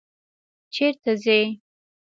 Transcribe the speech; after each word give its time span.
چیرته 0.73 1.11
ځئ؟ 1.23 1.39